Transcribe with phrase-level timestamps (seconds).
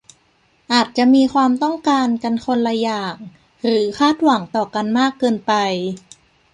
[0.71, 3.15] อาจจะมีความต้องการกันคนละอย่าง
[3.65, 5.53] หรือคาดหวังต่อกันมากเกินไป